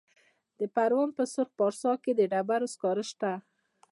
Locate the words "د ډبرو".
2.15-2.67